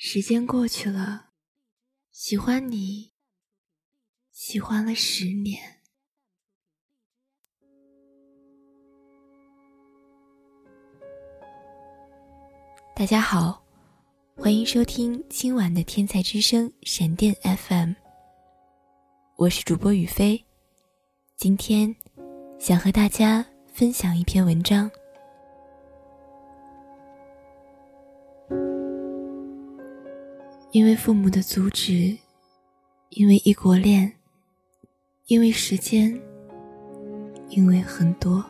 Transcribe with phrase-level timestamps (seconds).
[0.00, 1.30] 时间过去了，
[2.12, 3.14] 喜欢你，
[4.30, 5.80] 喜欢了十年。
[12.94, 13.60] 大家好，
[14.36, 17.92] 欢迎收听今晚的《天才之声》闪电 FM，
[19.34, 20.46] 我是主播雨飞，
[21.36, 21.92] 今天
[22.60, 24.88] 想和大家分享一篇文章。
[30.70, 32.14] 因为父母的阻止，
[33.08, 34.12] 因为异国恋，
[35.28, 36.20] 因为时间，
[37.48, 38.44] 因为很多，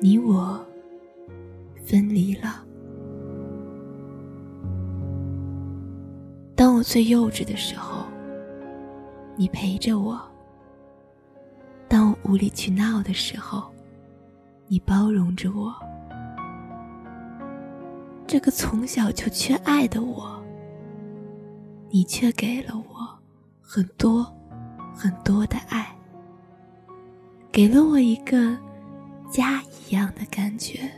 [0.00, 0.60] 你我
[1.86, 2.64] 分离了。
[6.56, 8.04] 当我最幼稚的时候，
[9.36, 10.18] 你陪着我；
[11.88, 13.72] 当我无理取闹的时候，
[14.66, 15.72] 你包容着我。
[18.26, 20.42] 这个从小就缺爱的我，
[21.90, 23.18] 你却给了我
[23.60, 24.24] 很多
[24.94, 25.96] 很多的爱，
[27.52, 28.58] 给了我一个
[29.30, 30.90] 家一样的感觉。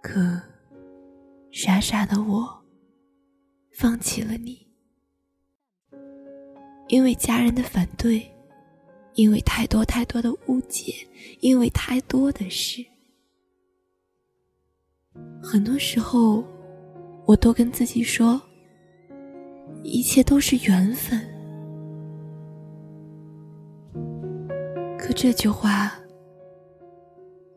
[0.00, 0.40] 可
[1.50, 2.62] 傻傻的我，
[3.72, 4.68] 放弃了你，
[6.88, 8.33] 因为家人的反对。
[9.14, 10.92] 因为太多太多的误解，
[11.40, 12.84] 因为太多的事，
[15.40, 16.42] 很多时候，
[17.24, 18.42] 我都跟自己说，
[19.84, 21.20] 一切都是缘分。
[24.98, 25.92] 可这句话，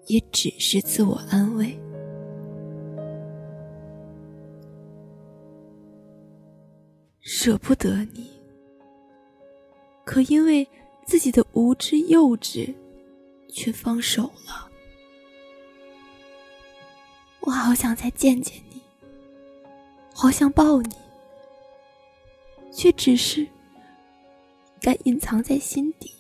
[0.06, 1.76] 也只是自我安慰。
[7.22, 8.30] 舍不得你，
[10.06, 10.68] 可因为。
[11.08, 12.76] 自己的无知幼稚，
[13.50, 14.70] 却放手了。
[17.40, 18.82] 我好想再见见你，
[20.14, 20.94] 好想抱你，
[22.74, 23.48] 却只是
[24.82, 26.12] 敢隐藏在心底。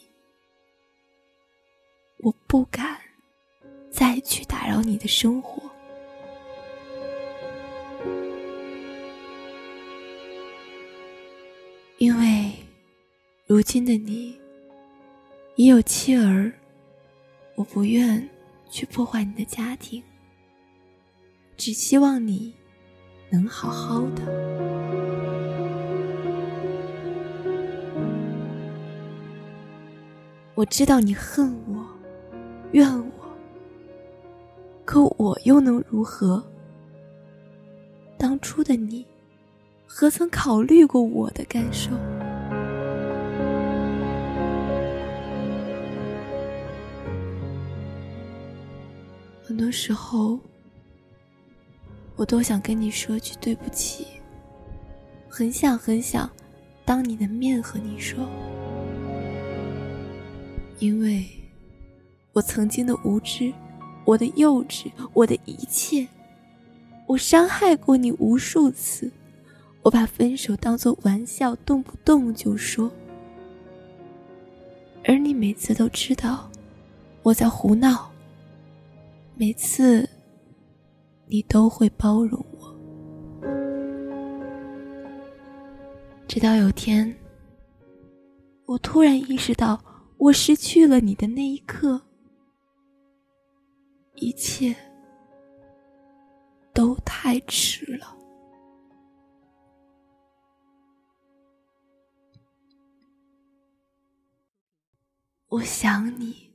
[2.19, 2.97] 我不敢
[3.91, 5.61] 再去打扰你的生活，
[11.97, 12.53] 因为
[13.45, 14.39] 如今的你。
[15.59, 16.53] 已有妻儿，
[17.55, 18.29] 我不愿
[18.69, 20.03] 去破坏你的家庭，
[21.57, 22.53] 只希望你
[23.31, 24.21] 能好好的。
[30.53, 31.83] 我知道你恨我，
[32.73, 33.11] 怨我，
[34.85, 36.47] 可我又能如何？
[38.15, 39.03] 当初的你，
[39.87, 41.89] 何曾考虑过我的感受？
[49.57, 50.37] 很多时候，
[52.15, 54.05] 我都想跟你说句对不起，
[55.27, 56.29] 很想很想
[56.85, 58.23] 当你的面和你说，
[60.77, 61.25] 因为
[62.33, 63.51] 我曾经的无知，
[64.05, 66.07] 我的幼稚，我的一切，
[67.07, 69.11] 我伤害过你无数次，
[69.81, 72.91] 我把分手当作玩笑，动不动就说，
[75.03, 76.47] 而你每次都知道
[77.23, 78.11] 我在胡闹。
[79.39, 80.09] 每次，
[81.27, 82.75] 你都会包容我，
[86.27, 87.15] 直到有天，
[88.65, 89.79] 我突然意识到，
[90.17, 92.01] 我失去了你的那一刻，
[94.15, 94.75] 一切
[96.73, 98.17] 都太迟了。
[105.49, 106.46] 我想你。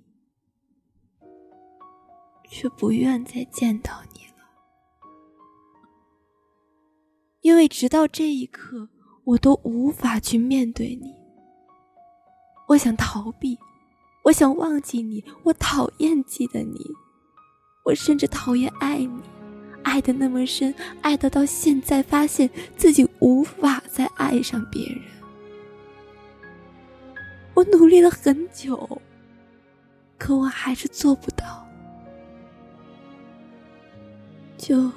[2.53, 4.45] 却不愿再见到你了，
[7.41, 8.91] 因为直到这一刻，
[9.25, 11.15] 我都无法去面对你。
[12.69, 13.59] 我想逃避，
[14.25, 16.79] 我想忘记你，我讨厌记得你，
[17.87, 19.23] 我甚至讨厌爱你，
[19.83, 25.01] 爱的那么深，爱的到现在发现自己无法再爱上别人。
[27.55, 29.01] 我努力了很久，
[30.19, 31.67] 可我还是做不到。
[34.63, 34.89] 就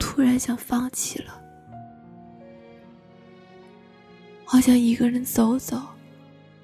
[0.00, 1.40] 突然想放弃了，
[4.44, 5.80] 好想一个人走走，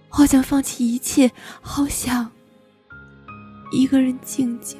[0.09, 1.31] 好想放弃一切，
[1.61, 2.29] 好想
[3.71, 4.77] 一个人静静。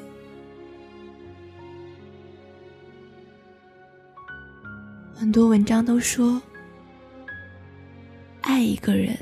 [5.15, 6.41] 很多文章都说，
[8.41, 9.17] 爱一个人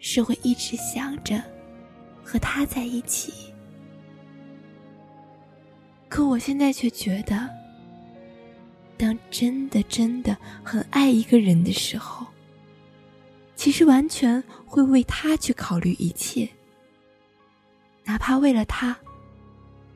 [0.00, 1.40] 是会一直想着
[2.24, 3.49] 和他在一起，
[6.10, 7.48] 可我现在却觉得，
[8.98, 12.26] 当真的真的很爱一个人的时候，
[13.54, 16.50] 其实完全会为他去考虑一切，
[18.04, 18.98] 哪怕为了他，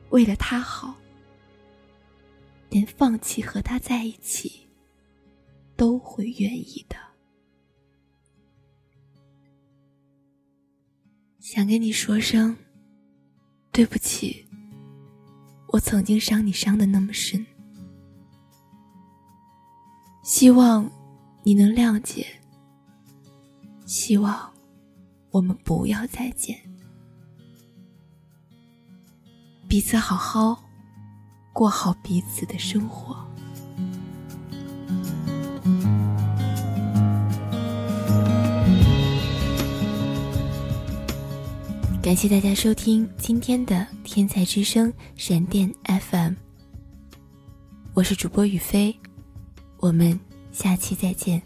[0.09, 0.95] 为了他好，
[2.69, 4.69] 连放弃和他在一起，
[5.75, 6.95] 都会愿意的。
[11.41, 12.55] 想跟你说声
[13.73, 14.44] 对不起。
[15.75, 17.45] 我曾经伤你伤的那么深，
[20.23, 20.89] 希望
[21.43, 22.25] 你能谅解。
[23.85, 24.53] 希望
[25.31, 26.57] 我们不要再见，
[29.67, 30.63] 彼此好好
[31.51, 33.27] 过好彼此的生活。
[42.05, 46.33] 感谢大家收听今天的《天才之声》闪电 FM，
[47.95, 48.95] 我是主播雨飞，
[49.77, 50.19] 我们
[50.51, 51.41] 下期再见。